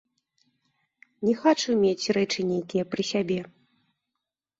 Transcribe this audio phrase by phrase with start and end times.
[1.27, 3.37] Не хачу мець рэчы нейкія пры сябе.